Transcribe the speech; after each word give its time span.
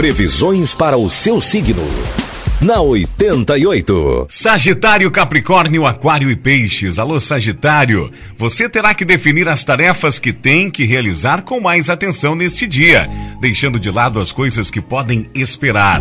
Previsões 0.00 0.72
para 0.72 0.96
o 0.96 1.10
seu 1.10 1.42
signo. 1.42 1.86
Na 2.58 2.80
88. 2.80 4.28
Sagitário, 4.30 5.10
Capricórnio, 5.10 5.84
Aquário 5.84 6.30
e 6.30 6.36
Peixes. 6.36 6.98
Alô, 6.98 7.20
Sagitário. 7.20 8.10
Você 8.38 8.66
terá 8.66 8.94
que 8.94 9.04
definir 9.04 9.46
as 9.46 9.62
tarefas 9.62 10.18
que 10.18 10.32
tem 10.32 10.70
que 10.70 10.86
realizar 10.86 11.42
com 11.42 11.60
mais 11.60 11.90
atenção 11.90 12.34
neste 12.34 12.66
dia, 12.66 13.10
deixando 13.42 13.78
de 13.78 13.90
lado 13.90 14.18
as 14.18 14.32
coisas 14.32 14.70
que 14.70 14.80
podem 14.80 15.28
esperar, 15.34 16.00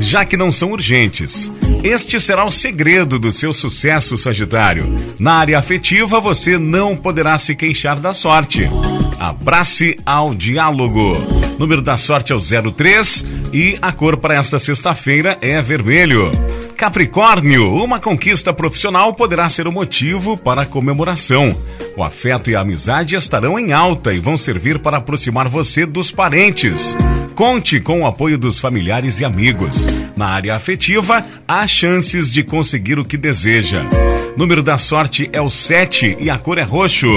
já 0.00 0.24
que 0.24 0.36
não 0.36 0.50
são 0.50 0.72
urgentes. 0.72 1.48
Este 1.84 2.20
será 2.20 2.44
o 2.44 2.50
segredo 2.50 3.20
do 3.20 3.30
seu 3.30 3.52
sucesso, 3.52 4.18
Sagitário. 4.18 5.14
Na 5.16 5.34
área 5.34 5.60
afetiva, 5.60 6.18
você 6.18 6.58
não 6.58 6.96
poderá 6.96 7.38
se 7.38 7.54
queixar 7.54 8.00
da 8.00 8.12
sorte. 8.12 8.68
Abrace 9.16 9.96
ao 10.04 10.34
diálogo. 10.34 11.37
Número 11.58 11.82
da 11.82 11.96
sorte 11.96 12.32
é 12.32 12.36
o 12.36 12.40
03 12.40 13.26
e 13.52 13.76
a 13.82 13.92
cor 13.92 14.16
para 14.16 14.36
esta 14.36 14.58
sexta-feira 14.58 15.36
é 15.40 15.60
vermelho. 15.60 16.30
Capricórnio, 16.76 17.74
uma 17.74 17.98
conquista 17.98 18.52
profissional 18.52 19.12
poderá 19.12 19.48
ser 19.48 19.66
o 19.66 19.72
motivo 19.72 20.36
para 20.36 20.62
a 20.62 20.66
comemoração. 20.66 21.56
O 21.96 22.04
afeto 22.04 22.48
e 22.48 22.54
a 22.54 22.60
amizade 22.60 23.16
estarão 23.16 23.58
em 23.58 23.72
alta 23.72 24.14
e 24.14 24.20
vão 24.20 24.38
servir 24.38 24.78
para 24.78 24.98
aproximar 24.98 25.48
você 25.48 25.84
dos 25.84 26.12
parentes. 26.12 26.96
Conte 27.34 27.80
com 27.80 28.02
o 28.02 28.06
apoio 28.06 28.38
dos 28.38 28.60
familiares 28.60 29.18
e 29.18 29.24
amigos. 29.24 29.88
Na 30.16 30.26
área 30.26 30.54
afetiva, 30.54 31.26
há 31.46 31.66
chances 31.66 32.32
de 32.32 32.44
conseguir 32.44 32.98
o 32.98 33.04
que 33.04 33.16
deseja. 33.16 33.82
Número 34.36 34.62
da 34.62 34.78
sorte 34.78 35.28
é 35.32 35.40
o 35.40 35.50
7 35.50 36.16
e 36.20 36.30
a 36.30 36.38
cor 36.38 36.58
é 36.58 36.62
roxo. 36.62 37.08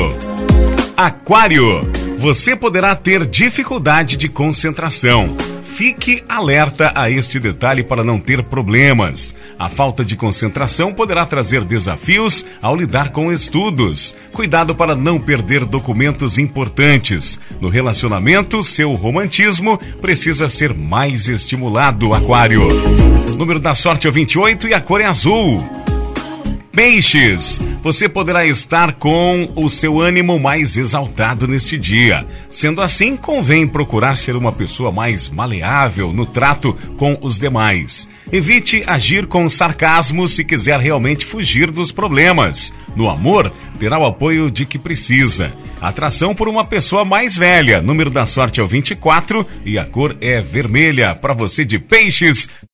Aquário, 0.97 1.81
você 2.21 2.55
poderá 2.55 2.95
ter 2.95 3.25
dificuldade 3.25 4.15
de 4.15 4.29
concentração. 4.29 5.35
Fique 5.63 6.23
alerta 6.29 6.93
a 6.95 7.09
este 7.09 7.39
detalhe 7.39 7.83
para 7.83 8.03
não 8.03 8.19
ter 8.19 8.43
problemas. 8.43 9.33
A 9.57 9.67
falta 9.67 10.05
de 10.05 10.15
concentração 10.15 10.93
poderá 10.93 11.25
trazer 11.25 11.63
desafios 11.63 12.45
ao 12.61 12.75
lidar 12.75 13.09
com 13.09 13.31
estudos. 13.31 14.15
Cuidado 14.31 14.75
para 14.75 14.93
não 14.93 15.19
perder 15.19 15.65
documentos 15.65 16.37
importantes. 16.37 17.39
No 17.59 17.69
relacionamento, 17.69 18.61
seu 18.61 18.93
romantismo 18.93 19.79
precisa 19.99 20.47
ser 20.47 20.75
mais 20.75 21.27
estimulado, 21.27 22.13
Aquário. 22.13 22.67
O 23.31 23.35
número 23.35 23.59
da 23.59 23.73
sorte 23.73 24.05
é 24.05 24.11
o 24.11 24.13
28 24.13 24.67
e 24.67 24.75
a 24.75 24.79
cor 24.79 25.01
é 25.01 25.05
azul. 25.05 25.67
Peixes, 26.71 27.59
você 27.81 28.07
poderá 28.07 28.45
estar 28.45 28.93
com 28.93 29.49
o 29.55 29.69
seu 29.69 29.99
ânimo 29.99 30.39
mais 30.39 30.77
exaltado 30.77 31.47
neste 31.47 31.77
dia. 31.77 32.25
Sendo 32.49 32.81
assim, 32.81 33.17
convém 33.17 33.67
procurar 33.67 34.17
ser 34.17 34.35
uma 34.35 34.51
pessoa 34.51 34.91
mais 34.91 35.29
maleável 35.29 36.13
no 36.13 36.25
trato 36.25 36.77
com 36.97 37.17
os 37.21 37.39
demais. 37.39 38.07
Evite 38.31 38.83
agir 38.85 39.25
com 39.25 39.49
sarcasmo 39.49 40.27
se 40.27 40.43
quiser 40.43 40.79
realmente 40.79 41.25
fugir 41.25 41.71
dos 41.71 41.91
problemas. 41.91 42.73
No 42.95 43.09
amor, 43.09 43.51
terá 43.79 43.97
o 43.97 44.05
apoio 44.05 44.51
de 44.51 44.65
que 44.65 44.77
precisa. 44.77 45.51
Atração 45.81 46.35
por 46.35 46.47
uma 46.47 46.63
pessoa 46.63 47.03
mais 47.03 47.35
velha. 47.35 47.81
Número 47.81 48.11
da 48.11 48.23
sorte 48.23 48.59
é 48.59 48.63
o 48.63 48.67
24 48.67 49.45
e 49.65 49.79
a 49.79 49.85
cor 49.85 50.15
é 50.21 50.39
vermelha. 50.39 51.15
Para 51.15 51.33
você 51.33 51.65
de 51.65 51.79
peixes, 51.79 52.47